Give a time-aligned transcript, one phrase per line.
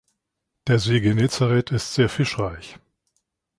[0.65, 2.79] Der See Genezareth ist sehr fischreich.